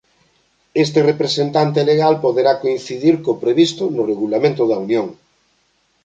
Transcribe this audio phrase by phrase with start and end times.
[0.83, 5.07] Este representante legal poderá coincidir co previsto no Regulamento da Unión